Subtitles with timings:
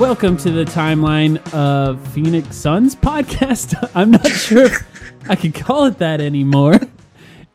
[0.00, 3.74] Welcome to the timeline of Phoenix Suns podcast.
[3.94, 4.82] I'm not sure if
[5.28, 6.80] I can call it that anymore.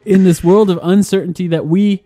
[0.05, 2.03] In this world of uncertainty that we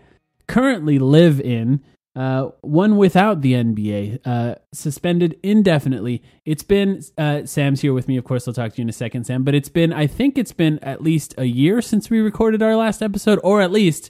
[0.48, 1.84] currently live in,
[2.16, 6.24] uh, one without the NBA, uh, suspended indefinitely.
[6.46, 8.16] It's been, uh, Sam's here with me.
[8.16, 9.44] Of course, I'll talk to you in a second, Sam.
[9.44, 12.78] But it's been, I think it's been at least a year since we recorded our
[12.78, 14.10] last episode, or at least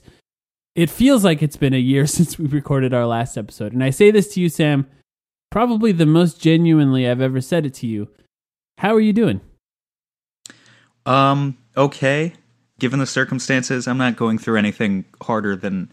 [0.76, 3.72] it feels like it's been a year since we recorded our last episode.
[3.72, 4.86] And I say this to you, Sam
[5.50, 8.08] probably the most genuinely I've ever said it to you.
[8.78, 9.40] How are you doing?
[11.04, 12.32] Um, okay.
[12.78, 15.92] Given the circumstances, I'm not going through anything harder than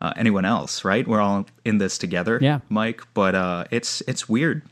[0.00, 1.06] uh, anyone else, right?
[1.06, 3.02] We're all in this together, yeah, Mike.
[3.14, 4.62] But uh, it's it's weird.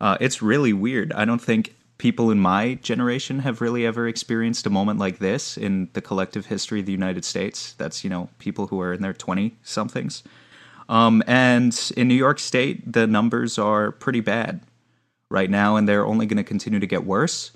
[0.00, 1.12] Uh, it's really weird.
[1.14, 5.56] I don't think people in my generation have really ever experienced a moment like this
[5.56, 7.72] in the collective history of the United States.
[7.74, 10.22] That's you know people who are in their twenty somethings.
[10.90, 14.60] Um, and in New York State, the numbers are pretty bad
[15.30, 17.52] right now, and they're only going to continue to get worse.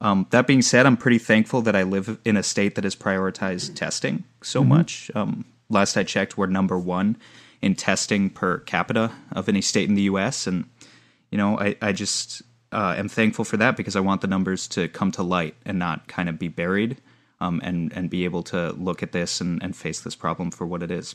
[0.00, 2.96] Um, that being said, I'm pretty thankful that I live in a state that has
[2.96, 4.70] prioritized testing so mm-hmm.
[4.70, 5.10] much.
[5.14, 7.18] Um, last I checked, we're number one
[7.60, 10.46] in testing per capita of any state in the U.S.
[10.46, 10.64] And
[11.30, 12.40] you know, I, I just
[12.72, 15.78] uh, am thankful for that because I want the numbers to come to light and
[15.78, 16.96] not kind of be buried,
[17.38, 20.66] um, and and be able to look at this and, and face this problem for
[20.66, 21.14] what it is.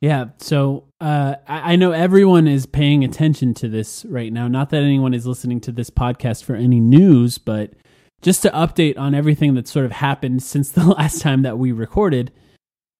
[0.00, 0.26] Yeah.
[0.38, 4.48] So uh, I, know everyone is paying attention to this right now.
[4.48, 7.72] Not that anyone is listening to this podcast for any news, but
[8.20, 11.72] just to update on everything that sort of happened since the last time that we
[11.72, 12.32] recorded.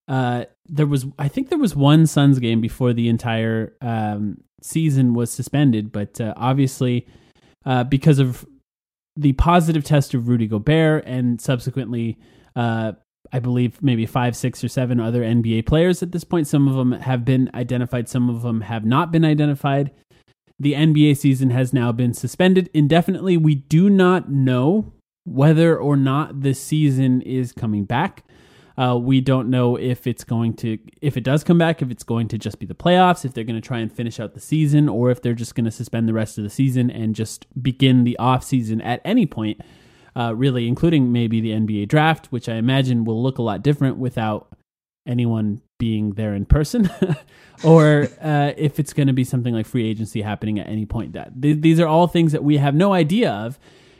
[0.07, 5.15] Uh, there was, I think, there was one Suns game before the entire um, season
[5.15, 7.07] was suspended, but uh, obviously,
[7.67, 8.47] uh, because of
[9.17, 12.19] the positive test of Rudy Gobert and subsequently
[12.57, 12.93] uh,
[13.33, 16.47] I believe maybe five, six, or seven other NBA players at this point.
[16.47, 19.91] Some of them have been identified, some of them have not been identified.
[20.59, 23.37] The NBA season has now been suspended indefinitely.
[23.37, 24.93] We do not know
[25.25, 28.25] whether or not the season is coming back.
[28.77, 32.03] Uh, we don't know if it's going to, if it does come back, if it's
[32.03, 34.41] going to just be the playoffs, if they're going to try and finish out the
[34.41, 37.47] season, or if they're just going to suspend the rest of the season and just
[37.63, 39.61] begin the off season at any point
[40.17, 43.99] uh, really, including maybe the NBA draft, which I imagine will look a lot different
[43.99, 44.49] without
[45.07, 46.89] anyone being there in person,
[47.65, 51.13] or uh, if it's going to be something like free agency happening at any point.
[51.13, 53.59] That th- these are all things that we have no idea of,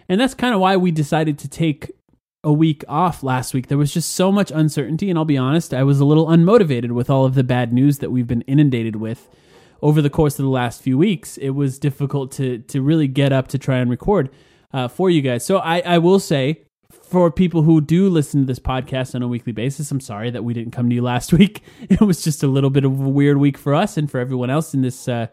[0.09, 1.91] and that's kind of why we decided to take
[2.43, 3.69] a week off last week.
[3.69, 6.93] There was just so much uncertainty, and I'll be honest, I was a little unmotivated
[6.93, 9.29] with all of the bad news that we've been inundated with
[9.85, 13.33] over the course of the last few weeks, it was difficult to to really get
[13.33, 14.31] up to try and record
[14.75, 15.47] uh, for you guys.
[15.47, 19.29] So I, I will say for people who do listen to this podcast on a
[19.29, 21.63] weekly basis, I'm sorry that we didn't come to you last week.
[21.81, 24.51] It was just a little bit of a weird week for us and for everyone
[24.51, 25.29] else in this, uh,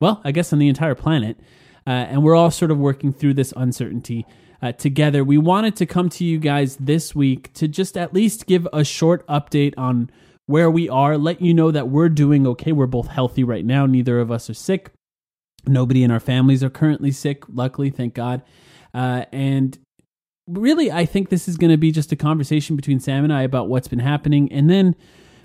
[0.00, 1.38] well, I guess on the entire planet.
[1.86, 4.24] Uh, and we're all sort of working through this uncertainty
[4.62, 5.24] uh, together.
[5.24, 8.84] We wanted to come to you guys this week to just at least give a
[8.84, 10.10] short update on
[10.46, 12.70] where we are, let you know that we're doing okay.
[12.70, 13.86] We're both healthy right now.
[13.86, 14.92] Neither of us are sick.
[15.66, 18.42] Nobody in our families are currently sick, luckily, thank God.
[18.94, 19.78] Uh, and
[20.46, 23.42] really, I think this is going to be just a conversation between Sam and I
[23.42, 24.50] about what's been happening.
[24.52, 24.94] And then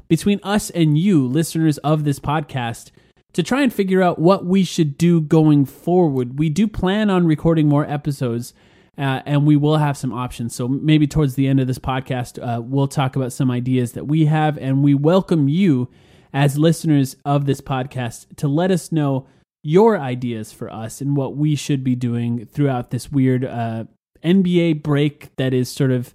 [0.08, 2.92] between us and you, listeners of this podcast,
[3.34, 6.38] to try and figure out what we should do going forward.
[6.38, 8.54] We do plan on recording more episodes.
[8.98, 10.54] Uh, and we will have some options.
[10.54, 14.06] So maybe towards the end of this podcast, uh, we'll talk about some ideas that
[14.06, 15.88] we have, and we welcome you
[16.34, 19.28] as listeners of this podcast to let us know
[19.63, 23.86] your ideas for us and what we should be doing throughout this weird uh,
[24.24, 26.13] NBA break that is sort of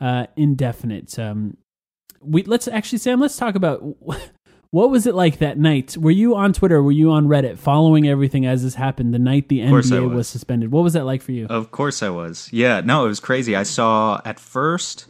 [0.00, 1.18] uh, indefinite.
[1.18, 1.56] Um,
[2.20, 3.20] we let's actually, Sam.
[3.20, 3.80] Let's talk about
[4.70, 5.96] what was it like that night.
[5.96, 6.82] Were you on Twitter?
[6.82, 10.14] Were you on Reddit, following everything as this happened the night the NBA was.
[10.14, 10.72] was suspended?
[10.72, 11.46] What was that like for you?
[11.46, 12.48] Of course I was.
[12.52, 13.56] Yeah, no, it was crazy.
[13.56, 15.06] I saw at first,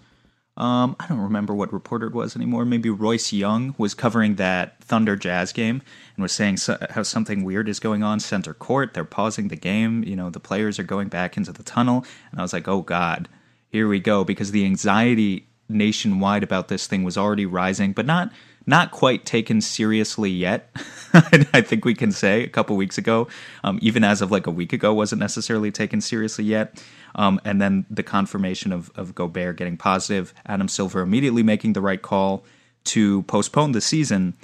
[0.56, 2.64] um, I don't remember what reporter it was anymore.
[2.64, 5.82] Maybe Royce Young was covering that Thunder Jazz game
[6.14, 8.94] and was saying so, how something weird is going on center court.
[8.94, 10.04] They're pausing the game.
[10.04, 12.04] You know, the players are going back into the tunnel.
[12.30, 13.28] And I was like, oh God,
[13.68, 14.22] here we go.
[14.22, 18.30] Because the anxiety nationwide about this thing was already rising, but not
[18.66, 20.70] not quite taken seriously yet.
[21.12, 23.28] I think we can say a couple weeks ago,
[23.62, 26.82] um, even as of like a week ago, wasn't necessarily taken seriously yet.
[27.14, 31.80] Um, and then the confirmation of, of Gobert getting positive, Adam Silver immediately making the
[31.80, 32.44] right call
[32.84, 34.34] to postpone the season,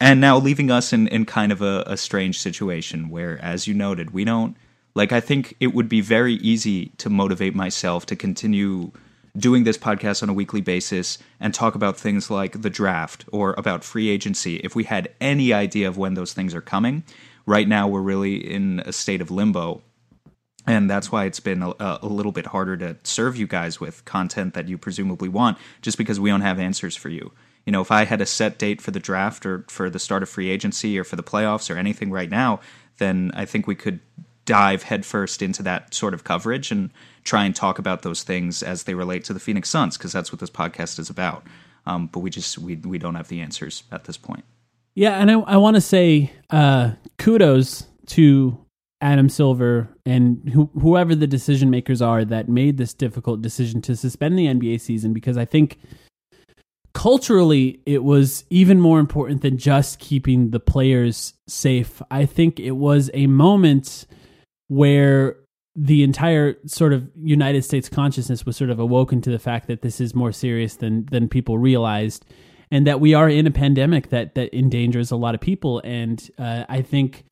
[0.00, 3.74] and now leaving us in, in kind of a, a strange situation where, as you
[3.74, 4.56] noted, we don't
[4.94, 5.12] like.
[5.12, 8.90] I think it would be very easy to motivate myself to continue
[9.36, 13.54] doing this podcast on a weekly basis and talk about things like the draft or
[13.56, 17.02] about free agency if we had any idea of when those things are coming.
[17.46, 19.82] Right now, we're really in a state of limbo.
[20.66, 24.04] And that's why it's been a, a little bit harder to serve you guys with
[24.04, 27.32] content that you presumably want, just because we don't have answers for you.
[27.66, 30.22] You know, if I had a set date for the draft or for the start
[30.22, 32.60] of free agency or for the playoffs or anything right now,
[32.98, 34.00] then I think we could
[34.44, 36.90] dive headfirst into that sort of coverage and
[37.24, 40.32] try and talk about those things as they relate to the Phoenix Suns because that's
[40.32, 41.46] what this podcast is about.
[41.86, 44.44] Um, but we just we we don't have the answers at this point.
[44.94, 48.61] Yeah, and I, I want to say uh, kudos to
[49.02, 53.96] Adam Silver and who, whoever the decision makers are that made this difficult decision to
[53.96, 55.78] suspend the NBA season because I think
[56.94, 62.00] culturally it was even more important than just keeping the players safe.
[62.12, 64.06] I think it was a moment
[64.68, 65.36] where
[65.74, 69.82] the entire sort of United States consciousness was sort of awoken to the fact that
[69.82, 72.24] this is more serious than than people realized,
[72.70, 75.80] and that we are in a pandemic that that endangers a lot of people.
[75.82, 77.24] And uh, I think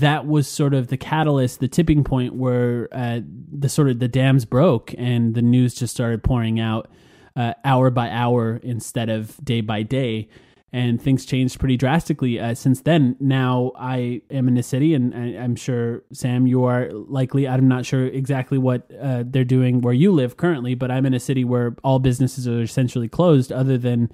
[0.00, 3.20] that was sort of the catalyst, the tipping point where uh,
[3.52, 6.90] the sort of the dams broke and the news just started pouring out
[7.36, 10.28] uh, hour by hour instead of day by day
[10.72, 13.14] and things changed pretty drastically uh, since then.
[13.20, 17.46] Now I am in a city, and I, am sure Sam, you are likely.
[17.46, 21.14] I'm not sure exactly what uh, they're doing where you live currently, but I'm in
[21.14, 24.10] a city where all businesses are essentially closed, other than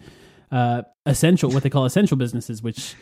[0.53, 2.95] uh, essential, what they call essential businesses, which.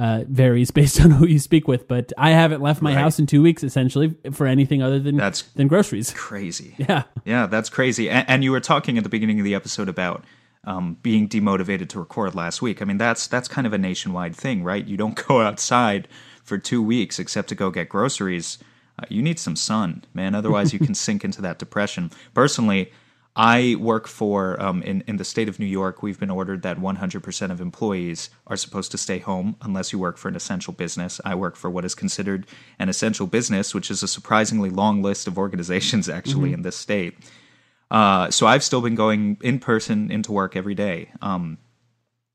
[0.00, 3.02] Uh, varies based on who you speak with, but I haven't left my right.
[3.02, 6.10] house in two weeks essentially for anything other than that's than groceries.
[6.16, 8.08] Crazy, yeah, yeah, that's crazy.
[8.08, 10.24] And, and you were talking at the beginning of the episode about
[10.64, 12.80] um, being demotivated to record last week.
[12.80, 14.86] I mean, that's that's kind of a nationwide thing, right?
[14.86, 16.08] You don't go outside
[16.42, 18.56] for two weeks except to go get groceries.
[18.98, 20.34] Uh, you need some sun, man.
[20.34, 22.10] Otherwise, you can sink into that depression.
[22.32, 22.90] Personally,
[23.36, 26.02] I work for um, in in the state of New York.
[26.02, 30.16] We've been ordered that 100% of employees are supposed to stay home unless you work
[30.16, 31.20] for an essential business.
[31.24, 32.46] I work for what is considered
[32.78, 36.54] an essential business, which is a surprisingly long list of organizations actually mm-hmm.
[36.54, 37.16] in this state.
[37.90, 41.58] Uh, so I've still been going in person into work every day, um,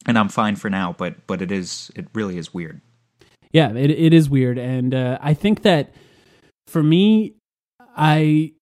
[0.05, 0.95] and I'm fine for now.
[0.97, 2.81] But but it is it really is weird.
[3.51, 5.93] Yeah, it it is weird, and uh, I think that
[6.67, 7.35] for me,
[7.95, 8.54] I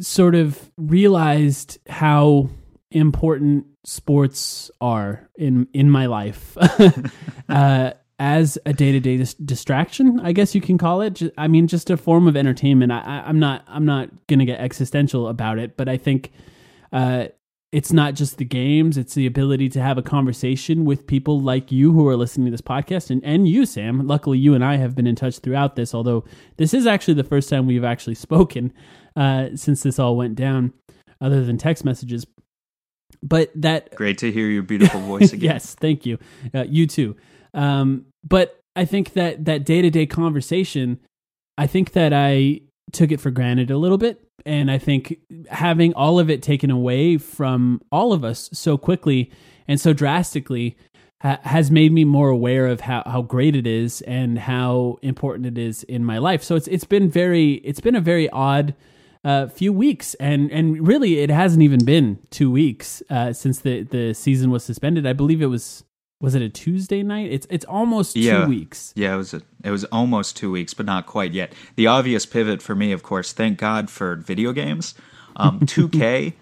[0.00, 2.48] sort of realized how
[2.90, 6.56] important sports are in in my life.
[7.48, 11.22] uh, as a day to day distraction, I guess you can call it.
[11.38, 12.90] I mean, just a form of entertainment.
[12.90, 16.32] I, am not I'm not gonna get existential about it, but I think
[16.92, 17.26] uh,
[17.70, 21.70] it's not just the games, it's the ability to have a conversation with people like
[21.70, 24.06] you who are listening to this podcast and, and you, Sam.
[24.06, 26.24] Luckily, you and I have been in touch throughout this, although
[26.56, 28.72] this is actually the first time we've actually spoken
[29.16, 30.72] uh, since this all went down,
[31.20, 32.26] other than text messages.
[33.22, 33.94] But that.
[33.96, 35.50] Great to hear your beautiful voice again.
[35.50, 36.18] yes, thank you.
[36.54, 37.16] Uh, you too.
[37.52, 41.00] Um, but I think that that day to day conversation,
[41.58, 45.18] I think that I took it for granted a little bit and I think
[45.50, 49.30] having all of it taken away from all of us so quickly
[49.66, 50.76] and so drastically
[51.20, 55.46] ha- has made me more aware of how, how great it is and how important
[55.46, 56.42] it is in my life.
[56.42, 58.74] So it's it's been very it's been a very odd
[59.24, 63.82] uh, few weeks, and and really it hasn't even been two weeks uh, since the
[63.82, 65.06] the season was suspended.
[65.06, 65.84] I believe it was
[66.20, 67.30] was it a Tuesday night?
[67.30, 68.44] It's it's almost yeah.
[68.44, 68.92] two weeks.
[68.96, 71.52] Yeah, it was a, it was almost two weeks, but not quite yet.
[71.76, 74.94] The obvious pivot for me, of course, thank God for video games.
[75.36, 76.34] Um, 2K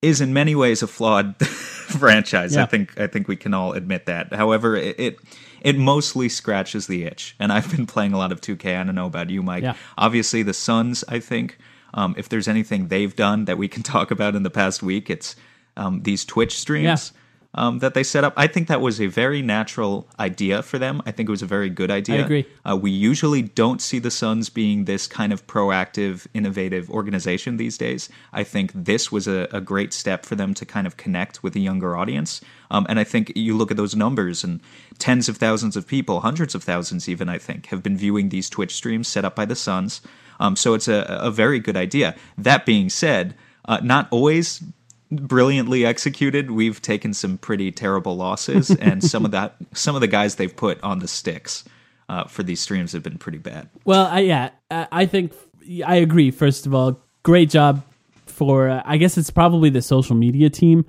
[0.00, 2.54] is in many ways a flawed franchise.
[2.54, 2.62] Yeah.
[2.62, 4.32] I think I think we can all admit that.
[4.32, 5.18] However, it, it
[5.60, 8.78] it mostly scratches the itch, and I've been playing a lot of 2K.
[8.78, 9.64] I don't know about you, Mike.
[9.64, 9.74] Yeah.
[9.98, 11.04] Obviously, the Suns.
[11.08, 11.58] I think
[11.92, 15.10] um, if there's anything they've done that we can talk about in the past week,
[15.10, 15.36] it's
[15.76, 17.12] um, these Twitch streams
[17.54, 18.34] um, that they set up.
[18.36, 21.02] I think that was a very natural idea for them.
[21.06, 22.16] I think it was a very good idea.
[22.16, 22.46] I agree.
[22.68, 27.78] Uh, we usually don't see the Suns being this kind of proactive, innovative organization these
[27.78, 28.08] days.
[28.32, 31.56] I think this was a, a great step for them to kind of connect with
[31.56, 32.40] a younger audience.
[32.70, 34.60] Um, and I think you look at those numbers, and
[34.98, 38.50] tens of thousands of people, hundreds of thousands even, I think, have been viewing these
[38.50, 40.02] Twitch streams set up by the Suns.
[40.38, 42.14] Um, so it's a, a very good idea.
[42.36, 44.62] That being said, uh, not always
[45.10, 46.50] brilliantly executed.
[46.50, 50.54] We've taken some pretty terrible losses, and some of that, some of the guys they've
[50.54, 51.64] put on the sticks
[52.08, 53.68] uh, for these streams have been pretty bad.
[53.84, 55.32] Well, I, yeah, I think
[55.84, 56.30] I agree.
[56.30, 57.84] First of all, great job
[58.26, 58.68] for.
[58.68, 60.84] Uh, I guess it's probably the social media team.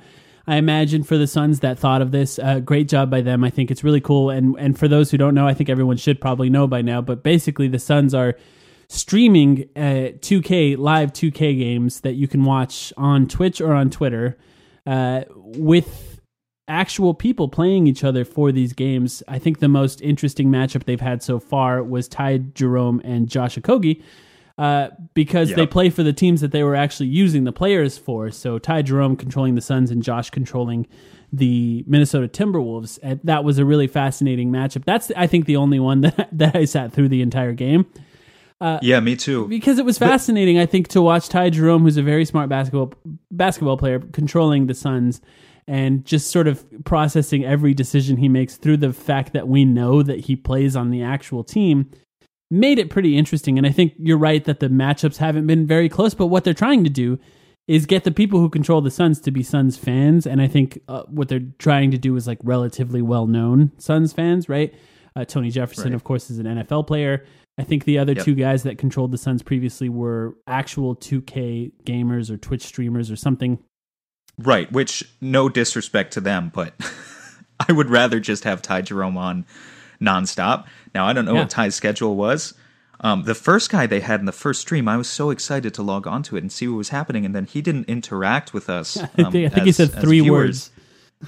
[0.48, 3.44] I imagine for the Suns that thought of this, uh, great job by them.
[3.44, 4.32] I think it's really cool.
[4.32, 7.02] And and for those who don't know, I think everyone should probably know by now.
[7.02, 8.36] But basically, the Suns are
[8.90, 14.38] streaming uh, 2K live 2K games that you can watch on Twitch or on Twitter
[14.86, 16.20] uh, with
[16.68, 19.22] actual people playing each other for these games.
[19.28, 23.58] I think the most interesting matchup they've had so far was Ty Jerome and Josh
[23.58, 24.04] Okogie.
[24.58, 28.30] Uh, because they play for the teams that they were actually using the players for.
[28.30, 30.86] So Ty Jerome controlling the Suns and Josh controlling
[31.32, 33.00] the Minnesota Timberwolves.
[33.02, 34.84] And that was a really fascinating matchup.
[34.84, 37.86] That's I think the only one that that I sat through the entire game
[38.82, 39.48] yeah, me too.
[39.48, 40.60] because it was fascinating.
[40.60, 42.94] I think to watch Ty Jerome, who's a very smart basketball
[43.32, 45.22] basketball player, controlling the Suns
[45.68, 50.02] and just sort of processing every decision he makes through the fact that we know
[50.02, 51.90] that he plays on the actual team
[52.52, 53.60] made it pretty interesting.
[53.60, 56.56] And I think you're right that the matchups haven't been very close, but what they're
[56.56, 57.20] trying to do
[57.68, 60.26] is get the people who control the Suns to be Suns fans.
[60.26, 64.12] And I think uh, what they're trying to do is like relatively well known Suns
[64.12, 64.74] fans, right?
[65.16, 65.94] Uh, Tony Jefferson, Right.
[65.94, 67.24] of course, is an NFL player.
[67.60, 68.26] I think the other Yep.
[68.26, 73.16] two guys that controlled the Suns previously were actual 2K gamers or Twitch streamers or
[73.18, 73.60] something.
[74.38, 76.74] Right, which no disrespect to them, but
[77.68, 79.46] I would rather just have Ty Jerome on
[80.02, 80.66] nonstop.
[80.96, 81.42] Now I don't know Yeah.
[81.42, 82.54] what Ty's schedule was.
[83.02, 85.84] Um, the first guy they had in the first stream, I was so excited to
[85.84, 88.98] log onto it and see what was happening, and then he didn't interact with us.
[89.18, 90.72] I um, think, I think he said three words.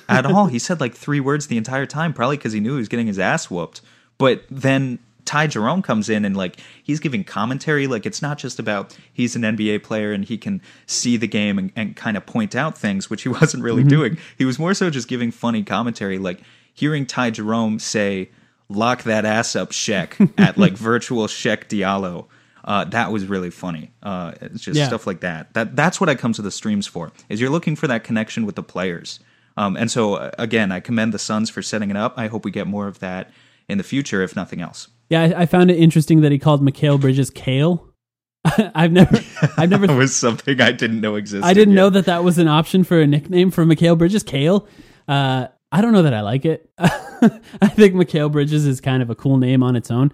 [0.08, 0.48] at all.
[0.48, 3.08] He said like three words the entire time, probably because he knew he was getting
[3.08, 3.82] his ass whooped.
[4.18, 5.00] But then
[5.32, 7.88] Ty Jerome comes in and like he's giving commentary.
[7.88, 11.58] Like it's not just about he's an NBA player and he can see the game
[11.58, 14.18] and, and kind of point out things, which he wasn't really doing.
[14.38, 16.42] He was more so just giving funny commentary, like
[16.74, 18.30] hearing Ty Jerome say,
[18.68, 22.26] "Lock that ass up, Cheick," at like virtual Cheick Diallo.
[22.66, 23.90] Uh, that was really funny.
[24.04, 24.88] Uh, it's just Yeah.
[24.88, 25.54] stuff like that.
[25.54, 27.14] That that's what I come to the streams for.
[27.30, 29.22] Is you're looking for that connection with the players.
[29.56, 32.16] Um, and so uh, again, I commend the Suns for setting it up.
[32.18, 33.32] I hope we get more of that
[33.70, 34.90] in the future, if nothing else.
[35.12, 37.86] Yeah, I, I found it interesting that he called Mikal Bridges Kale.
[38.46, 39.20] I've never,
[39.58, 41.46] I've never, That was something I didn't know existed.
[41.46, 41.82] I didn't yet.
[41.82, 44.24] know that that was an option for a nickname for Mikal Bridges.
[44.24, 44.66] Kale.
[45.10, 46.72] Uh, I don't know that I like it.
[46.80, 50.14] I think Mikal Bridges is kind of a cool name on its own.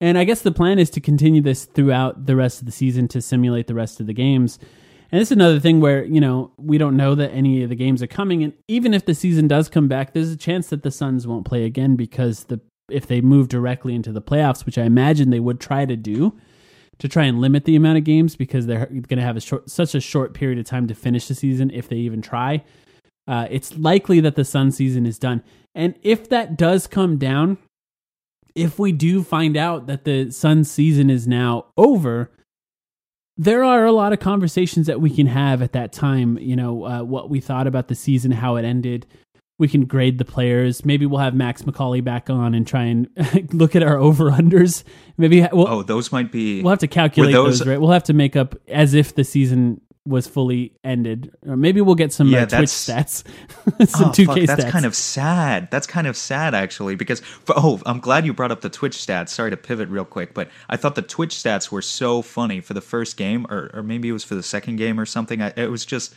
[0.00, 3.06] And I guess the plan is to continue this throughout the rest of the season
[3.08, 4.58] to simulate the rest of the games.
[5.12, 7.74] And this is another thing where, you know, we don't know that any of the
[7.74, 8.42] games are coming.
[8.42, 11.46] And even if the season does come back, there's a chance that the Suns won't
[11.46, 15.40] play again because the if they move directly into the playoffs, which I imagine they
[15.40, 16.38] would try to do,
[16.98, 19.70] to try and limit the amount of games because they're going to have a short,
[19.70, 22.64] such a short period of time to finish the season if they even try.
[23.26, 25.42] Uh, it's likely that the Sun season is done,
[25.74, 27.58] and if that does come down,
[28.54, 32.30] if we do find out that the Sun season is now over,
[33.36, 36.38] there are a lot of conversations that we can have at that time.
[36.38, 39.06] You know, uh, what we thought about the season, how it ended.
[39.58, 40.84] We can grade the players.
[40.84, 43.08] Maybe we'll have Max McCauley back on and try and
[43.52, 44.84] look at our over unders.
[45.16, 46.62] Maybe we'll, Oh, those might be.
[46.62, 47.80] we'll have to calculate those, those- right?
[47.80, 51.94] We'll have to make up as if the season was fully ended, or maybe we'll
[51.94, 53.24] get some Yeah, uh, Twitch stats,
[53.88, 55.70] some Oh, two fuck, K that's kind of sad.
[55.70, 58.96] That's kind of sad, actually, because for, oh, I'm glad you brought up the Twitch
[58.96, 59.28] stats.
[59.30, 62.72] Sorry to pivot real quick, but I thought the Twitch stats were so funny for
[62.72, 65.42] the first game, or, or maybe it was for the second game or something.
[65.42, 66.14] I, it was just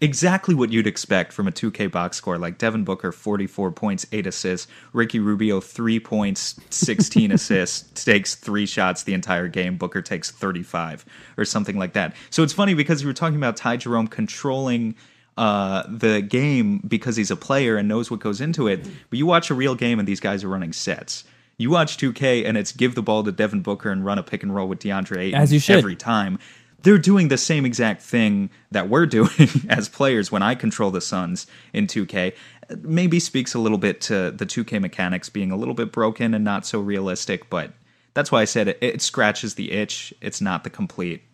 [0.00, 2.38] exactly what you'd expect from a 2K box score.
[2.38, 4.66] Like Devin Booker, 44 points, 8 assists.
[4.92, 9.76] Ricky Rubio, 3 points, 16 assists, takes 3 shots the entire game.
[9.76, 11.04] Booker takes 35
[11.38, 12.14] or something like that.
[12.30, 14.94] So it's funny because you were talking about Ty Jerome controlling
[15.36, 18.82] uh, the game because he's a player and knows what goes into it.
[19.10, 21.24] But you watch a real game and these guys are running sets.
[21.58, 24.42] You watch 2K and it's give the ball to Devin Booker and run a pick
[24.42, 25.76] and roll with DeAndre Ayton As you should.
[25.76, 26.38] every time.
[26.86, 31.00] They're doing the same exact thing that we're doing as players when I control the
[31.00, 32.32] Suns in 2K.
[32.80, 36.44] Maybe speaks a little bit to the 2K mechanics being a little bit broken and
[36.44, 37.72] not so realistic, but
[38.14, 40.14] that's why I said it, it scratches the itch.
[40.20, 41.24] It's not the complete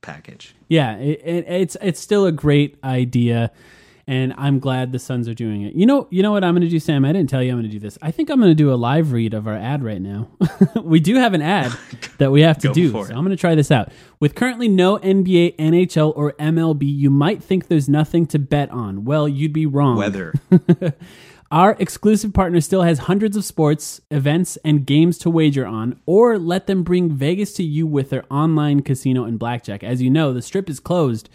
[0.00, 0.54] package.
[0.68, 3.50] Yeah, it, it, it's it's still a great idea,
[4.06, 5.74] and I'm glad the Suns are doing it.
[5.74, 7.04] You know, you know what I'm going to do, Sam?
[7.04, 7.98] I didn't tell you I'm going to do this.
[8.02, 10.28] I think I'm going to do a live read of our ad right now.
[10.82, 11.72] we do have an ad
[12.18, 13.10] that we have to do, so it.
[13.10, 13.90] I'm going to try this out.
[14.20, 19.04] With currently no NBA, NHL, or MLB, you might think there's nothing to bet on.
[19.04, 19.96] Well, you'd be wrong.
[19.96, 20.34] Weather.
[21.52, 26.38] Our exclusive partner still has hundreds of sports, events, and games to wager on, or
[26.38, 29.84] let them bring Vegas to you with their online casino and blackjack.
[29.84, 31.28] As you know, the strip is closed,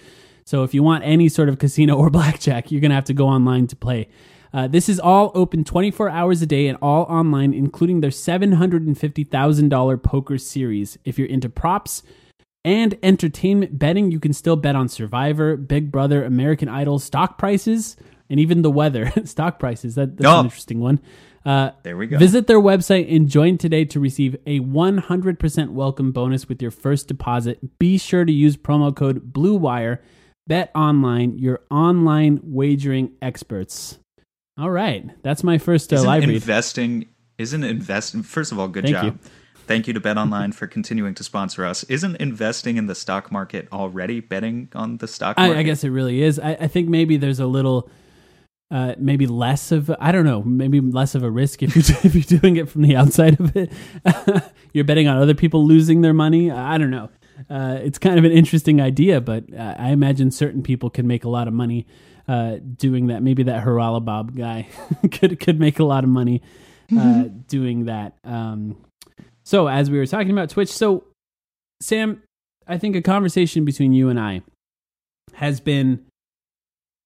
[0.48, 3.14] so if you want any sort of casino or blackjack, you're going to have to
[3.14, 4.08] go online to play.
[4.54, 10.02] Uh, this is all open 24 hours a day and all online, including their $750,000
[10.04, 10.98] poker series.
[11.04, 12.02] If you're into props,
[12.66, 14.12] and entertainment betting.
[14.12, 17.96] You can still bet on Survivor, Big Brother, American Idol, stock prices,
[18.30, 19.10] and even the weather.
[19.24, 19.96] stock prices.
[19.96, 20.40] That, that's Oh.
[20.40, 21.00] an interesting one.
[21.46, 22.18] Uh, There we go.
[22.18, 27.08] Visit their website and join today to receive a 100% welcome bonus with your first
[27.08, 27.80] deposit.
[27.80, 30.00] Be sure to use promo code BLUEWIRE.
[30.48, 34.00] Bet online, your online wagering experts.
[34.58, 36.36] All right, that's my first uh, live read.
[36.36, 37.08] investing
[37.38, 39.20] isn't investing first of all good Thank job you.
[39.68, 43.32] thank you to bet online for continuing to sponsor us isn't investing in the stock
[43.32, 46.40] market already betting on the stock market I, I guess it really is.
[46.40, 47.90] I, I think maybe there's a little,
[48.72, 52.16] uh, maybe less of I don't know, maybe less of a risk if you if
[52.16, 53.72] you're doing it from the outside of it.
[54.74, 56.52] you're betting on other people losing their money.
[56.52, 57.10] I don't know.
[57.50, 61.24] Uh, it's kind of an interesting idea, but uh, I imagine certain people can make
[61.24, 61.86] a lot of money
[62.28, 63.22] uh, doing that.
[63.24, 64.68] Maybe that Haralabob guy
[65.12, 66.42] could could make a lot of money
[66.98, 68.18] uh, doing that.
[68.24, 68.78] Um,
[69.44, 71.04] so as we were talking about Twitch, so
[71.82, 72.22] Sam,
[72.68, 74.42] I think a conversation between you and I
[75.34, 76.06] has been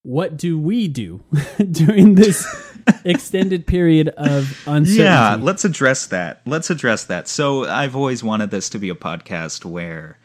[0.02, 1.22] what do we do
[1.70, 2.44] during this
[3.04, 4.94] extended period of uncertainty?
[4.94, 8.94] yeah let's address that let's address that so i've always wanted this to be a
[8.94, 10.18] podcast where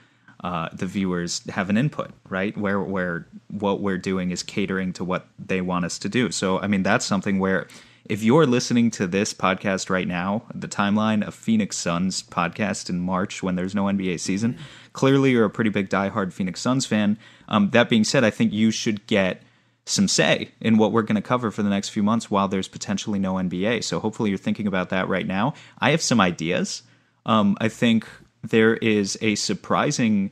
[0.43, 5.03] uh, the viewers have an input right where where what we're doing is catering to
[5.03, 7.67] what they want us to do so i mean that's something where
[8.05, 12.99] if you're listening to this podcast right now the timeline of phoenix suns podcast in
[12.99, 14.57] march when there's no nba season
[14.93, 18.53] clearly you're a pretty big diehard phoenix suns fan um, that being said i think
[18.53, 19.41] you should get
[19.87, 22.67] some say in what we're going to cover for the next few months while there's
[22.67, 23.83] potentially no NBA.
[23.83, 25.53] So hopefully you're thinking about that right now.
[25.79, 26.83] I have some ideas.
[27.25, 28.05] Um, I think
[28.43, 30.31] there is a surprising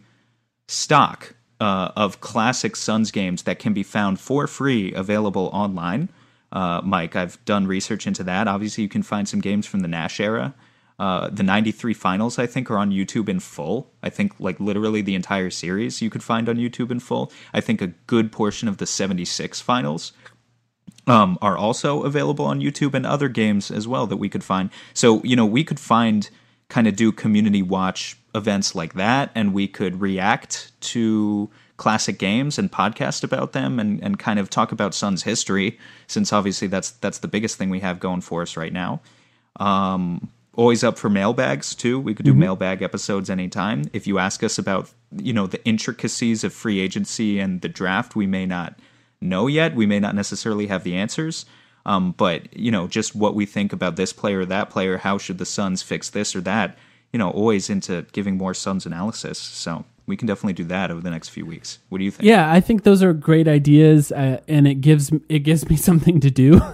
[0.68, 6.10] stock uh, of classic Suns games that can be found for free available online.
[6.52, 8.48] Uh, Mike, I've done research into that.
[8.48, 10.54] Obviously, you can find some games from the Nash era.
[10.98, 13.92] Uh, the 93 finals, I think, are on YouTube in full.
[14.02, 17.32] I think, like, literally the entire series you could find on YouTube in full.
[17.54, 20.14] I think a good portion of the 76 finals
[21.08, 24.70] um, are also available on YouTube and other games as well that we could find.
[24.94, 26.30] So, you know, we could find
[26.76, 32.60] kind of do community watch events like that, and we could react to classic games
[32.60, 36.92] and podcast about them and, and kind of talk about Suns history, since obviously that's
[36.92, 39.00] that's the biggest thing we have going for us right now.
[39.58, 41.98] Um, always up for mailbags too.
[41.98, 43.90] We could do mailbag episodes anytime.
[43.94, 48.18] If you ask us about you know the intricacies of free agency and the draft,
[48.18, 48.78] we may not
[49.22, 49.76] know yet.
[49.76, 51.46] We may not necessarily have the answers.
[51.86, 54.98] Um, but you know, just what we think about this player or that player.
[54.98, 56.78] How should the Suns fix this or that?
[57.14, 59.38] You know, always into giving more Suns analysis.
[59.38, 61.80] So we can definitely do that over the next few weeks.
[61.90, 62.28] What do you think?
[62.28, 66.20] Yeah, I think those are great ideas, uh, and it gives it gives me something
[66.20, 66.60] to do.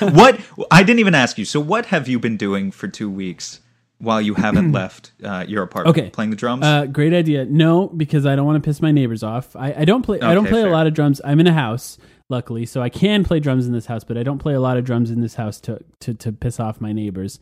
[0.00, 1.44] what I didn't even ask you.
[1.44, 3.60] So what have you been doing for two weeks
[3.98, 5.96] while you haven't left uh, your apartment?
[5.96, 6.10] Okay.
[6.10, 6.64] Playing the drums?
[6.64, 7.44] Uh, great idea.
[7.44, 9.54] No, because I don't want to piss my neighbors off.
[9.56, 10.20] I, I don't play.
[10.20, 11.20] I don't Okay, play a lot of drums.
[11.24, 14.04] I'm in a house, luckily, so I can play drums in this house.
[14.04, 16.60] But I don't play a lot of drums in this house to to, to piss
[16.60, 17.38] off my neighbors.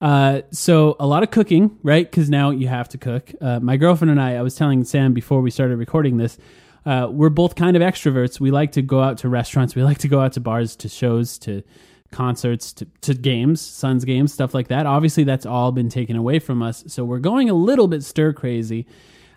[0.00, 2.10] Uh, so a lot of cooking, right?
[2.10, 3.32] Because now you have to cook.
[3.40, 4.36] Uh, my girlfriend and I.
[4.36, 6.38] I was telling Sam before we started recording this.
[6.86, 8.40] Uh, we're both kind of extroverts.
[8.40, 9.74] We like to go out to restaurants.
[9.74, 11.62] We like to go out to bars, to shows, to
[12.10, 14.86] concerts, to, to games, Suns games, stuff like that.
[14.86, 16.84] Obviously, that's all been taken away from us.
[16.86, 18.86] So we're going a little bit stir crazy.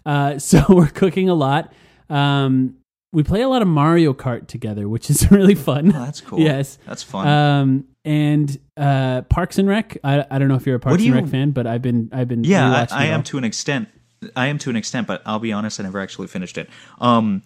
[0.06, 1.74] Uh, so we're cooking a lot.
[2.10, 2.78] Um,
[3.14, 5.96] we play a lot of Mario Kart together, which is really fun.
[5.96, 6.40] Oh, that's cool.
[6.40, 6.78] yes.
[6.86, 7.28] That's fun.
[7.28, 9.98] Um, and uh, Parks and Rec.
[10.04, 12.10] I, I don't know if you're a Parks do and Rec fan, but I've been
[12.12, 13.88] I've been yeah, I, I am to an extent.
[14.36, 16.70] I am to an extent, but I'll be honest, I never actually finished it.
[17.00, 17.44] Um,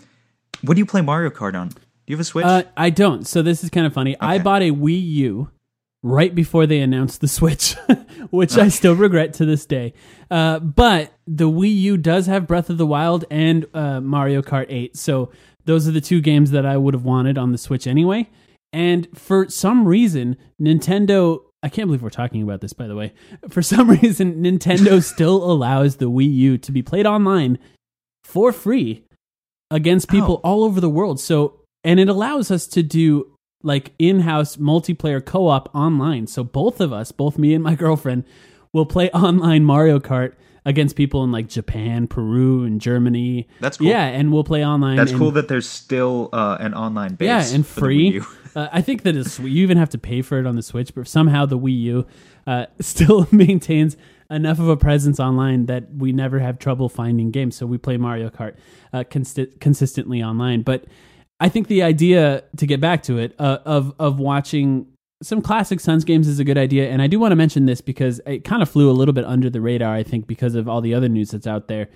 [0.62, 1.70] what do you play Mario Kart on?
[1.70, 1.76] Do
[2.08, 2.46] you have a Switch?
[2.46, 3.28] Uh, I don't.
[3.28, 4.16] So this is kind of funny.
[4.20, 5.50] I bought a Wii U
[6.04, 7.76] right before they announced the Switch,
[8.30, 9.94] which I still regret to this day.
[10.32, 14.68] Uh, but the Wii U does have Breath of the Wild and uh, Mario Kart
[14.70, 14.96] 8.
[14.96, 15.32] So
[15.68, 18.28] those are the two games that I would have wanted on the Switch anyway.
[18.74, 21.42] And for some reason, Nintendo.
[21.64, 23.14] I can't believe we're talking about this, by the way.
[23.50, 27.58] For some reason, Nintendo still allows the Wii U to be played online
[28.24, 29.04] for free
[29.72, 30.48] against people Oh.
[30.50, 31.20] all over the world.
[31.20, 33.32] So, and it allows us to do
[33.64, 36.28] like in-house multiplayer co-op online.
[36.28, 38.24] So both of us, both me and my girlfriend,
[38.72, 40.34] will play online Mario Kart
[40.68, 43.48] against people in like Japan, Peru, and Germany.
[43.62, 43.88] That's cool.
[43.88, 44.98] Yeah, and we'll play online.
[44.98, 47.26] That's and- cool that there's still uh, an online base.
[47.26, 48.22] yeah, and for the Wii free.
[48.56, 50.96] Uh, I think that it's you even have to pay for it on the Switch,
[50.96, 52.08] but somehow the Wii U
[52.48, 53.96] uh, still maintains
[54.32, 57.56] enough of a presence online that we never have trouble finding games.
[57.56, 58.56] So we play Mario Kart
[58.94, 59.04] uh,
[59.60, 60.64] consistently online.
[60.64, 60.86] But
[61.40, 64.88] I think the idea to get back to it uh, of of watching
[65.24, 67.82] some classic Suns games is a good idea, and I do want to mention this
[67.82, 69.94] because it kind of flew a little bit under the radar.
[69.96, 71.88] I think because of all the other news that's out there.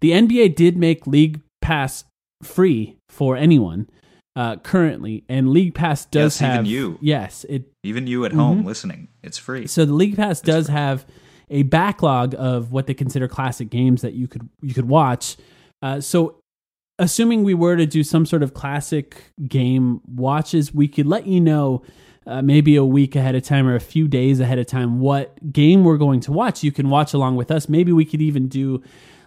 [0.00, 2.04] The NBA did make League Pass
[2.42, 3.88] free for anyone
[4.36, 6.98] uh, currently, and League Pass does Yes, even you.
[7.00, 8.26] Yes, it Even you Mm-hmm.
[8.26, 9.66] at home listening, it's free.
[9.66, 11.06] so the League Pass does have
[11.50, 15.36] a backlog of what they consider classic games that you could you could watch.
[15.82, 16.36] Uh, so
[16.98, 21.40] assuming we were to do some sort of classic game watches, we could let you
[21.40, 21.82] know
[22.28, 25.50] uh, maybe a week ahead of time or a few days ahead of time what
[25.50, 26.62] game we're going to watch.
[26.62, 27.70] You can watch along with us.
[27.70, 28.82] Maybe we could even do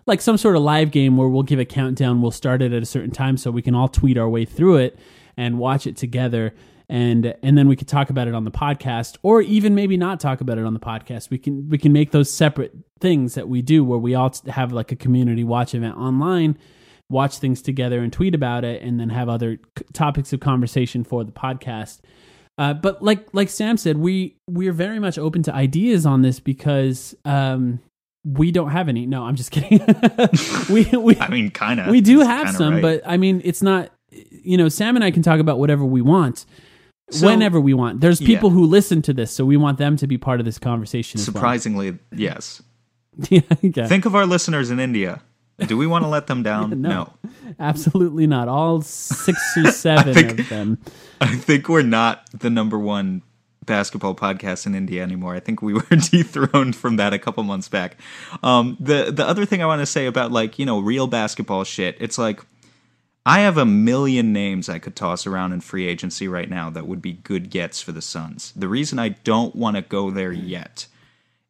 [0.05, 2.21] like some sort of live game where we'll give a countdown.
[2.21, 4.77] We'll start it at a certain time so we can all tweet our way through
[4.77, 4.99] it
[5.35, 6.53] and watch it together.
[6.89, 10.19] And and then we could talk about it on the podcast, or even maybe not
[10.19, 11.29] talk about it on the podcast.
[11.29, 14.73] We can we can make those separate things that we do, where we all have
[14.73, 16.57] like a community watch event online,
[17.09, 19.57] watch things together and tweet about it, and then have other
[19.93, 22.01] topics of conversation for the podcast.
[22.61, 26.39] Uh, but like like Sam said, we we're very much open to ideas on this
[26.39, 27.79] because um,
[28.23, 29.05] we don't have any.
[29.07, 29.79] No, I'm just kidding.
[30.69, 31.87] we we I mean, kind of.
[31.87, 33.89] we do have some, but I mean, it's not.
[34.11, 36.45] You know, Sam and I can talk about whatever we want,
[37.09, 38.01] So- whenever we want.
[38.01, 38.55] There's people Yeah.
[38.55, 41.19] who listen to this, so we want them to be part of this conversation.
[41.19, 41.33] as well.
[41.33, 42.61] surprisingly, yes.
[43.29, 43.87] yeah, yeah.
[43.87, 45.21] Think of our listeners in India.
[45.67, 46.81] Do we want to let them down?
[46.81, 47.13] No.
[47.59, 48.47] absolutely not.
[48.47, 50.77] All six or seven think- of them.
[51.21, 53.21] I think we're not the number one
[53.65, 55.35] basketball podcast in India anymore.
[55.35, 57.97] I think we were dethroned from that a couple months back.
[58.41, 61.63] Um, the the other thing I want to say about like you know real basketball
[61.63, 62.41] shit, it's like
[63.23, 66.87] I have a million names I could toss around in free agency right now that
[66.87, 68.51] would be good gets for the Suns.
[68.55, 70.87] The reason I don't want to go there yet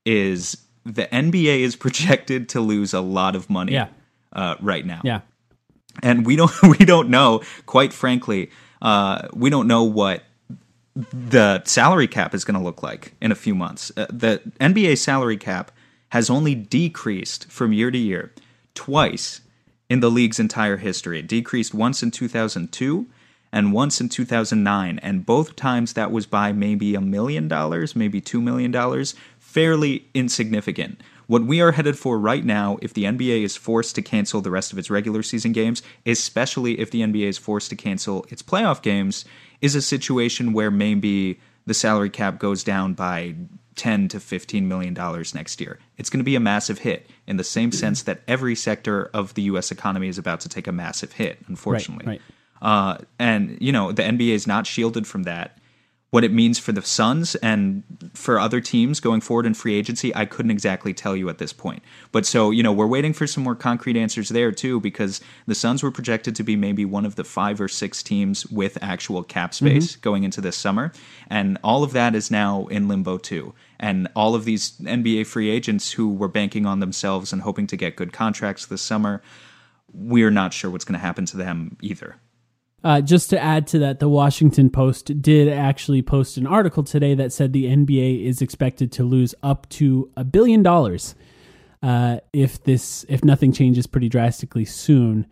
[0.06, 3.88] is the NBA is projected to lose a lot of money Yeah.
[4.34, 5.02] Uh, right now.
[5.04, 5.22] Yeah,
[6.02, 8.50] and we don't we don't know quite frankly
[8.82, 10.24] uh, we don't know what
[10.96, 13.92] the salary cap is going to look like in a few months.
[13.96, 15.72] Uh, the nba salary cap
[16.10, 18.34] has only decreased from year to year
[18.74, 19.42] twice
[19.90, 21.20] in the league's entire history.
[21.20, 23.08] It decreased once in 2002
[23.54, 28.22] and once in 2009 and both times that was by maybe a million dollars maybe
[28.22, 33.44] two million dollars fairly insignificant what we are headed for right now, if the NBA
[33.44, 37.24] is forced to cancel the rest of its regular season games, especially if the NBA
[37.24, 39.24] is forced to cancel its playoff games,
[39.62, 43.34] is a situation where maybe the salary cap goes down by
[43.76, 45.80] 10 to 15 million dollars next year.
[45.98, 49.34] It's going to be a massive hit in the same sense that every sector of
[49.36, 52.08] the US economy is about to take a massive hit, unfortunately.
[52.08, 52.22] right.
[52.62, 55.58] Uh, and you know, the NBA is not shielded from that.
[56.12, 60.14] What it means for the Suns and for other teams going forward in free agency,
[60.14, 61.82] I couldn't exactly tell you at this point.
[62.12, 65.56] But so, you know, we're waiting for some more concrete answers there too, because the
[65.56, 69.24] Suns were projected to be maybe one of the five or six teams with actual
[69.24, 70.02] cap space mm-hmm.
[70.02, 70.92] going into this summer.
[71.30, 73.54] And all of that is now in limbo too.
[73.80, 77.78] And all of these NBA free agents who were banking on themselves and hoping to
[77.78, 79.24] get good contracts this summer,
[79.94, 82.18] we're not sure what's going to happen to them either.
[82.84, 87.14] Uh, just to add to that, the Washington Post did actually post an article today
[87.14, 91.14] that said the NBA is expected to lose up to a billion dollars
[91.84, 95.28] uh, if this if nothing changes pretty drastically soon,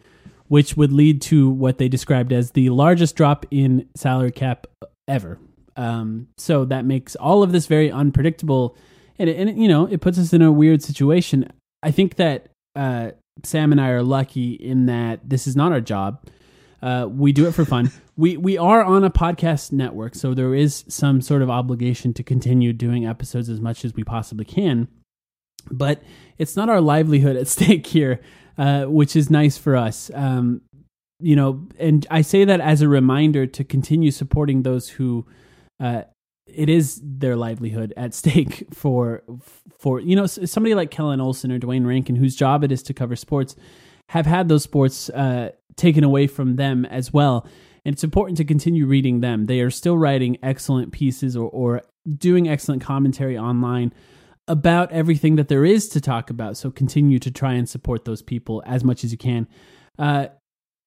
[0.48, 4.68] which would lead to what they described as the largest drop in salary cap
[5.08, 5.40] ever.
[5.76, 8.78] Um, so that makes all of this very unpredictable,
[9.18, 11.52] and, and you know it puts us in a weird situation.
[11.82, 13.12] I think that uh,
[13.44, 16.22] Sam and I are lucky in that this is not our job
[16.82, 17.92] uh, we do it for fun.
[18.18, 22.24] we we are on a podcast network, so there is some sort of obligation to
[22.24, 24.88] continue doing episodes as much as we possibly can.
[25.70, 26.02] But
[26.38, 28.22] it's not our livelihood at stake here,
[28.58, 30.10] uh, which is nice for us.
[30.14, 30.62] Um,
[31.20, 35.26] you know, and I say that as a reminder to continue supporting those who
[35.80, 36.04] uh,
[36.48, 39.24] it is their livelihood at stake for
[39.78, 42.94] for you know somebody like Kellan Olson or Duane Rankin, whose job it is to
[42.94, 43.56] cover sports,
[44.10, 47.48] have had those sports uh, taken away from them as well.
[47.86, 49.46] And it's important to continue reading them.
[49.46, 51.84] They are still writing excellent pieces or, or
[52.18, 53.94] doing excellent commentary online
[54.48, 56.58] about everything that there is to talk about.
[56.58, 59.48] So continue to try and support those people as much as you can.
[60.00, 60.30] Uh,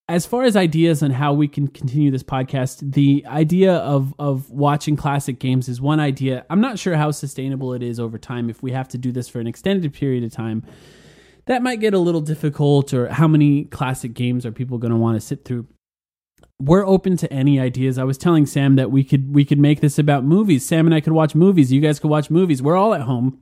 [0.09, 4.51] as far as ideas on how we can continue this podcast, the idea of of
[4.51, 6.45] watching classic games is one idea.
[6.51, 9.29] I'm not sure how sustainable it is over time if we have to do this
[9.29, 10.65] for an extended period of time
[11.47, 14.99] that might get a little difficult or how many classic games are people going to
[14.99, 15.67] want to sit through.
[16.61, 17.99] We're open to any ideas.
[17.99, 20.65] I was telling sam that we could we could make this about movies.
[20.65, 21.73] Sam and i could watch movies.
[21.73, 22.63] You guys could watch movies.
[22.63, 23.41] We're all at home.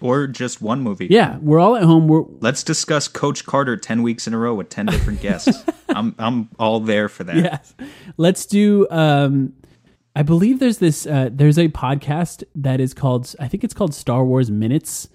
[0.00, 1.08] Or just one movie.
[1.10, 2.06] Yeah we're all at home.
[2.06, 5.64] We're let's discuss coach carter 10 weeks in a row with 10 different guests.
[5.88, 7.36] I'm i'm all there for that.
[7.36, 7.74] Yes.
[8.16, 9.54] Let's do um
[10.14, 13.94] i believe there's this uh there's a podcast that is called i think it's called
[13.94, 15.08] star wars minutes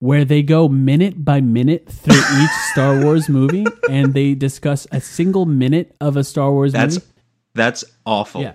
[0.00, 5.00] where they go minute by minute through each Star Wars movie and they discuss a
[5.00, 7.06] single minute of a Star Wars that's, movie.
[7.54, 8.42] That's awful.
[8.42, 8.52] Yeah.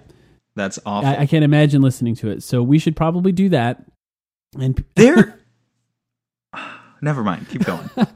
[0.55, 1.09] That's awful.
[1.09, 2.43] I, I, can't imagine listening to it.
[2.43, 3.83] So we should probably do that.
[4.59, 5.39] And there
[7.01, 7.49] Never mind.
[7.49, 7.89] Keep going.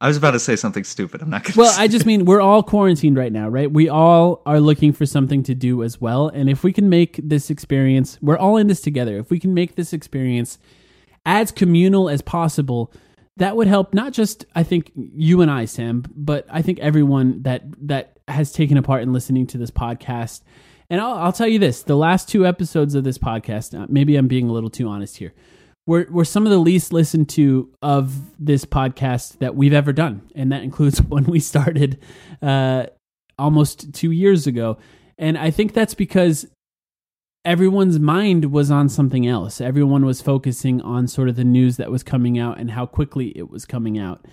[0.00, 1.22] I was about to say something stupid.
[1.22, 3.70] I'm not going to Well, I just mean we're all quarantined right now, right?
[3.70, 6.28] We all are looking for something to do as well.
[6.28, 9.16] And if we can make this experience, we're all in this together.
[9.16, 10.58] If we can make this experience
[11.24, 12.92] as communal as possible,
[13.36, 17.42] that would help not just I think you and I, Sam, but I think everyone
[17.42, 20.42] that that has taken a part in listening to this podcast.
[20.90, 24.16] And I'll, I'll tell you this: the last two episodes of this podcast, uh, maybe
[24.16, 25.32] I'm being a little too honest here,
[25.86, 30.22] were were some of the least listened to of this podcast that we've ever done,
[30.34, 31.98] and that includes when we started
[32.42, 32.86] uh,
[33.38, 34.78] almost two years ago.
[35.16, 36.46] And I think that's because
[37.44, 39.60] everyone's mind was on something else.
[39.60, 43.36] Everyone was focusing on sort of the news that was coming out and how quickly
[43.36, 44.24] it was coming out.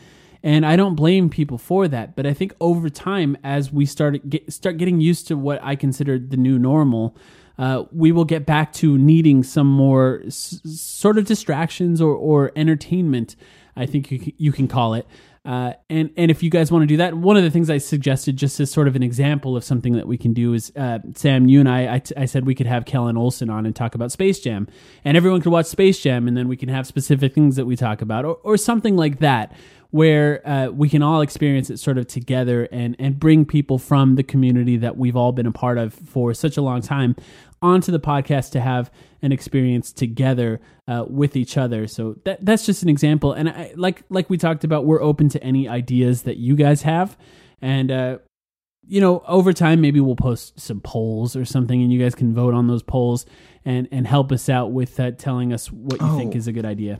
[0.43, 4.28] And I don't blame people for that, but I think over time, as we start
[4.28, 7.15] get, start getting used to what I consider the new normal,
[7.60, 12.52] uh, we will get back to needing some more s- sort of distractions or, or
[12.56, 13.36] entertainment.
[13.76, 15.06] I think you, you can call it
[15.43, 17.80] uh, and and if you guys want to do that, one of the things I
[17.80, 20.99] suggested, just as sort of an example of something that we can do, is uh,
[21.15, 23.75] Sam, you and I, I, t- I said we could have Kellan Olson on and
[23.75, 24.67] talk about Space Jam,
[25.04, 27.75] and everyone could watch Space Jam, and then we can have specific things that we
[27.75, 29.51] talk about, or, or something like that,
[29.89, 34.15] where uh, we can all experience it sort of together and and bring people from
[34.15, 37.15] the community that we've all been a part of for such a long time
[37.62, 41.88] onto the podcast to have an experience together uh, with each other.
[41.88, 43.34] So that that's just an example.
[43.34, 46.82] And I, like like we talked about, we're open to any ideas that you guys
[46.82, 47.17] have,
[47.62, 48.17] and uh,
[48.88, 52.34] you know, over time maybe we'll post some polls or something, and you guys can
[52.34, 53.26] vote on those polls
[53.63, 56.52] and and help us out with uh, telling us what you oh, think is a
[56.52, 57.00] good idea.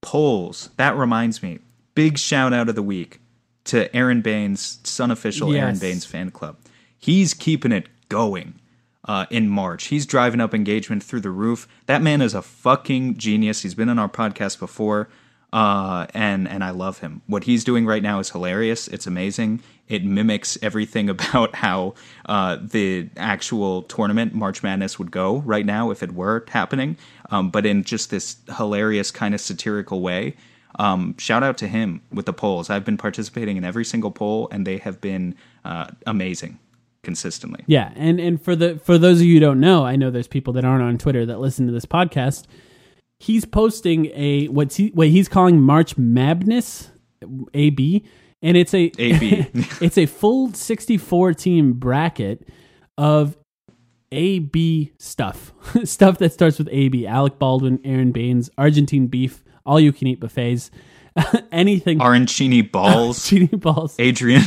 [0.00, 0.70] Polls.
[0.76, 1.58] That reminds me.
[1.94, 3.20] Big shout out of the week
[3.64, 5.62] to Aron Baynes, Sun Official yes.
[5.62, 6.56] Aron Baynes fan club.
[6.96, 8.60] He's keeping it going
[9.04, 9.86] uh, in March.
[9.86, 11.68] He's driving up engagement through the roof.
[11.86, 13.62] That man is a fucking genius.
[13.62, 15.08] He's been on our podcast before,
[15.52, 17.22] uh, and and I love him.
[17.26, 18.88] What he's doing right now is hilarious.
[18.88, 19.62] It's amazing.
[19.88, 21.94] It mimics everything about how
[22.26, 26.96] uh, the actual tournament March Madness would go right now if it were happening,
[27.30, 30.34] um, but in just this hilarious kind of satirical way.
[30.78, 32.70] Um, shout out to him with the polls.
[32.70, 35.34] I've been participating in every single poll, and they have been
[35.64, 36.58] uh, amazing.
[37.02, 37.64] Consistently.
[37.66, 40.28] Yeah, and and for the for those of you who don't know, I know there's
[40.28, 42.46] people that aren't on Twitter that listen to this podcast.
[43.20, 46.90] He's posting a what's he what he's calling March Madness
[47.54, 48.04] AB,
[48.42, 49.46] and it's a AB.
[49.80, 52.48] it's a full 64 team bracket
[52.96, 53.36] of
[54.12, 55.52] AB stuff,
[55.84, 57.06] stuff that starts with AB.
[57.06, 60.70] Alec Baldwin, Aron Baynes, Argentine beef, all you can eat buffets,
[61.52, 61.98] anything.
[61.98, 63.98] Arancini balls, Chini balls.
[64.00, 64.42] Adrien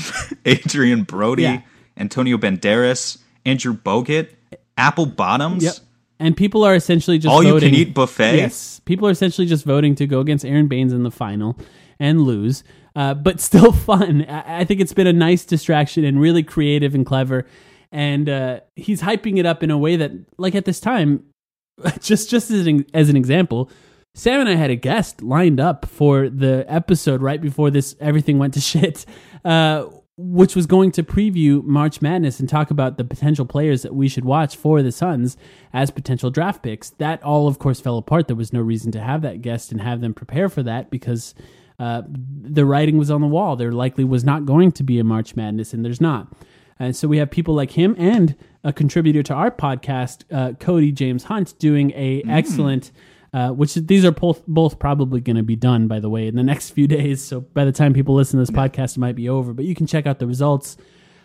[0.48, 1.62] Adrien Brody, Yeah.
[1.98, 4.30] Antonio Banderas, Andrew Bogut,
[4.78, 5.64] Apple Bottoms.
[5.64, 5.74] Yep.
[6.20, 7.72] And people are essentially just All you voting.
[7.72, 8.38] can eat buffet.
[8.38, 11.58] Yes, people are essentially just voting to go against Aron Baynes in the final
[12.00, 12.64] and lose,
[12.96, 14.26] uh, but still fun.
[14.26, 17.46] I, I think it's been a nice distraction and really creative and clever.
[17.92, 21.24] And uh, he's hyping it up in a way that, like at this time,
[22.00, 23.70] just just as an, as an example,
[24.14, 28.38] Sam and I had a guest lined up for the episode right before this everything
[28.38, 29.06] went to shit,
[29.44, 29.86] uh,
[30.18, 34.08] which was going to preview March Madness and talk about the potential players that we
[34.08, 35.38] should watch for the Suns
[35.74, 36.92] as potential draft picks.
[36.92, 38.28] That all, of course, fell apart.
[38.28, 41.34] There was no reason to have that guest and have them prepare for that because
[41.80, 43.56] uh, the writing was on the wall.
[43.56, 46.32] There likely was not going to be a March Madness, and there's not.
[46.78, 50.92] And so we have people like him and a contributor to our podcast, uh, Cody
[50.92, 52.92] James Hunt, doing a excellent.
[53.34, 56.36] Uh, which these are both both probably going to be done by the way in
[56.36, 57.24] the next few days.
[57.24, 59.54] So by the time people listen to this podcast, it might be over.
[59.54, 60.76] But you can check out the results.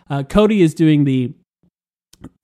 [0.09, 1.33] Uh, Cody is doing the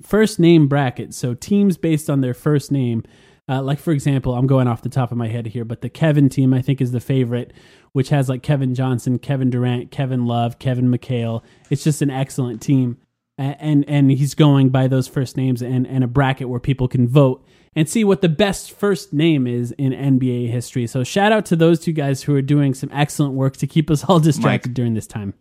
[0.02, 3.04] first name bracket, so teams based on their first name.
[3.48, 5.90] Uh, like for example, I'm going off the top of my head here, but the
[5.90, 7.54] Kevin team I think is the favorite,
[7.92, 11.42] which has like Kevin Johnson, Kevin Durant, Kevin Love, Kevin McHale.
[11.70, 12.98] It's just an excellent team,
[13.38, 17.08] and and he's going by those first names and and a bracket where people can
[17.08, 20.86] vote and see what the best first name is in NBA history.
[20.86, 23.90] So shout out to those two guys who are doing some excellent work to keep
[23.90, 25.34] us all distracted during this time.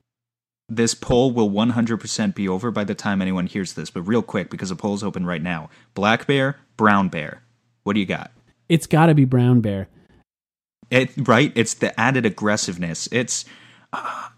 [0.69, 4.49] This poll will 100% be over by the time anyone hears this, but real quick
[4.49, 5.69] because the poll's open right now.
[5.93, 7.43] Black bear, brown bear.
[7.83, 8.31] What do you got?
[8.69, 9.89] It's got to be Brown Bear.
[10.91, 11.53] It, right?
[11.55, 13.09] It's the added aggressiveness.
[13.13, 13.45] It's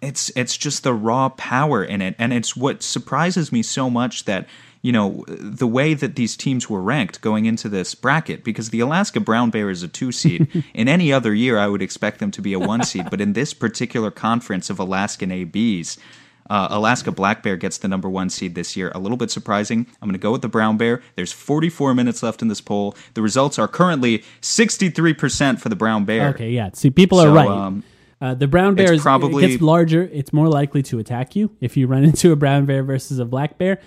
[0.03, 4.25] it's it's just the raw power in it, and it's what surprises me so much
[4.25, 4.49] that
[4.83, 8.45] you know the way that these teams were ranked going into this bracket.
[8.45, 10.65] Because the Alaska Brown Bear is a two seed.
[10.75, 13.33] in any other year, I would expect them to be a one seed, but in
[13.33, 15.99] this particular conference of Alaskan ABs.
[16.51, 18.93] Uh, Alaska Black Bear gets the number one seed this year.
[18.95, 19.87] A little bit surprising.
[20.03, 21.01] I'm going to go with the Brown Bear.
[21.17, 22.95] There's 44 minutes left in this poll.
[23.15, 26.29] The results are currently 63% for the Brown Bear.
[26.29, 26.69] Okay, yeah.
[26.75, 27.49] See, people are So, right.
[27.49, 27.83] um,
[28.21, 30.09] uh, the brown bear it's is, probably- gets larger.
[30.13, 33.25] It's more likely to attack you if you run into a brown bear versus a
[33.25, 33.81] black bear,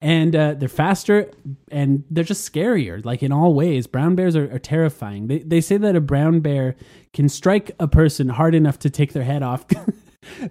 [0.00, 1.30] and uh, they're faster
[1.70, 3.04] and they're just scarier.
[3.04, 5.28] Like in all ways, brown bears are, are terrifying.
[5.28, 6.76] They they say that a brown bear
[7.12, 9.64] can strike a person hard enough to take their head off.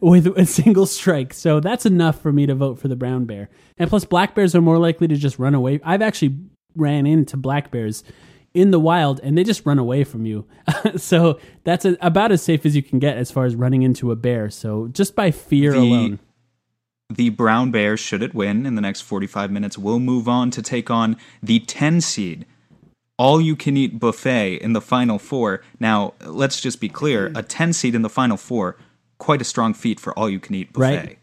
[0.01, 1.33] with a single strike.
[1.33, 3.49] So that's enough for me to vote for the brown bear.
[3.77, 5.79] And plus, black bears are more likely to just run away.
[5.83, 6.37] I've actually
[6.75, 8.03] ran into black bears
[8.53, 10.45] in the wild and they just run away from you.
[10.95, 14.11] so that's a, about as safe as you can get as far as running into
[14.11, 14.49] a bear.
[14.49, 16.19] So just by fear The- alone.
[17.09, 20.63] The Brown Bear, should it win in the next 45 minutes, will move on to
[20.63, 22.45] take on the 10 seed
[23.17, 25.61] all you can eat buffet in the final four.
[25.79, 28.77] Now, let's just be clear a 10 seed in the final four,
[29.17, 30.97] quite a strong feat for all you can eat buffet.
[30.97, 31.19] Right.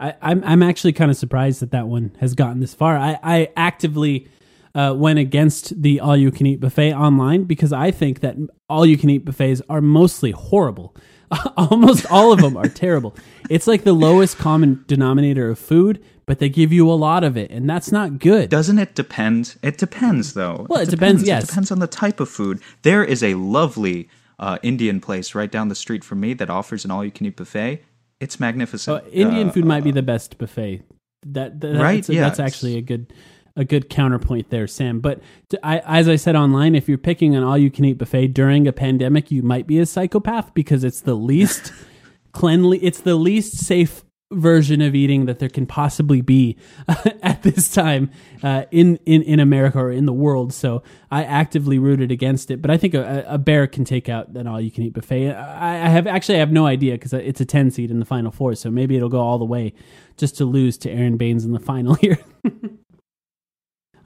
[0.00, 2.96] I, I'm I'm actually kind of surprised that that one has gotten this far.
[2.96, 4.28] I I actively
[4.74, 8.36] uh, went against the all you can eat buffet online because I think that
[8.68, 10.94] all you can eat buffets are mostly horrible.
[11.56, 13.14] Almost all of them are terrible.
[13.48, 17.36] It's like the lowest common denominator of food, but they give you a lot of
[17.36, 18.50] it, and that's not good.
[18.50, 19.56] Doesn't it depend?
[19.62, 20.66] It depends, though.
[20.68, 21.44] Well, it depends, yes.
[21.44, 22.60] It depends on the type of food.
[22.82, 24.08] There is a lovely
[24.40, 27.82] uh, Indian place right down the street from me that offers an all-you-can-eat buffet.
[28.18, 29.04] It's magnificent.
[29.04, 30.82] Uh, Indian Uh, food might be the best buffet.
[31.26, 33.12] That, that Right, That's, yeah, that's actually a good
[33.56, 35.00] a good counterpoint there, Sam.
[35.00, 38.72] But to, I, as I said online, if you're picking an all-you-can-eat buffet during a
[38.72, 41.72] pandemic, you might be a psychopath because it's the least
[42.32, 46.56] cleanly, it's the least safe version of eating that there can possibly be
[47.22, 48.10] at this time
[48.42, 50.52] uh, in, in in America or in the world.
[50.52, 52.62] So I actively rooted against it.
[52.62, 55.32] But I think a, a bear can take out an all-you-can-eat buffet.
[55.32, 58.06] I, I have actually I have no idea because it's a ten seed in the
[58.06, 58.54] final four.
[58.54, 59.74] So maybe it'll go all the way
[60.16, 62.18] just to lose to Aron Baynes in the final here.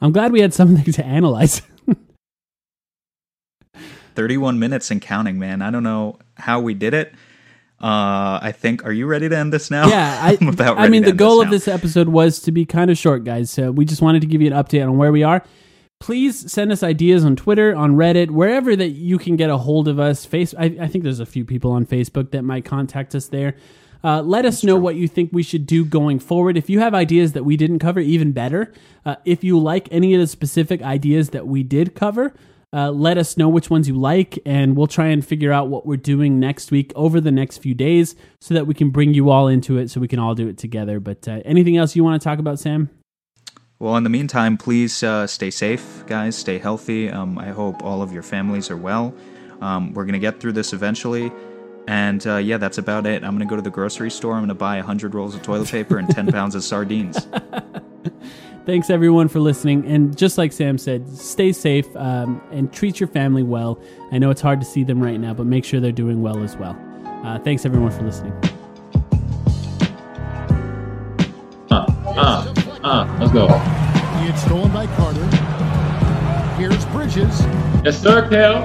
[0.05, 1.62] I'm glad we had something to analyze.
[4.14, 5.62] 31 minutes and counting, man.
[5.62, 7.14] I don't know how we did it.
[7.81, 8.85] Uh, I think.
[8.85, 9.88] Are you ready to end this now?
[9.88, 12.67] Yeah, I, I'm about I mean, the goal this of this episode was to be
[12.67, 13.50] kind of short, guys.
[13.50, 15.42] So we just wanted to give you an update on where we are.
[16.00, 19.88] Please send us ideas on Twitter, on Reddit, wherever that you can get a hold
[19.88, 20.27] of us.
[20.27, 23.57] Face, I, I think there's a few people on Facebook that might contact us there.
[24.05, 26.59] Uh, let us know what you think we should do going forward.
[26.59, 28.71] If you have ideas that we didn't cover, even better.
[29.07, 32.35] Uh, if you like any of the specific ideas that we did cover,
[32.75, 35.87] uh, let us know which ones you like, and we'll try and figure out what
[35.87, 39.31] we're doing next week over the next few days so that we can bring you
[39.31, 41.00] all into it so we can all do it together.
[41.00, 42.90] But uh, anything else you want to talk about, Sam?
[43.79, 46.37] Well, in the meantime, please uh, stay safe, guys.
[46.37, 47.11] Stay healthy.
[47.11, 49.15] Um, I hope all of your families are well.
[49.61, 51.33] Um, we're going to get through this eventually.
[51.87, 53.22] And uh, yeah, that's about it.
[53.22, 54.35] I'm going to go to the grocery store.
[54.35, 57.26] I'm going to buy 100 rolls of toilet paper and 10 pounds of sardines.
[58.66, 59.85] Thanks everyone for listening.
[59.85, 63.78] And just like Sam said, stay safe um, and treat your family well.
[64.10, 66.42] I know it's hard to see them right now, but make sure they're doing well
[66.42, 66.78] as well.
[67.24, 68.32] Uh, thanks everyone for listening.
[71.70, 71.85] Uh,
[72.16, 73.48] uh, uh, let's go.
[74.26, 75.24] It's stolen by Carter.
[76.56, 77.40] Here's Bridges.
[77.85, 78.64] Yes, sir, Cal.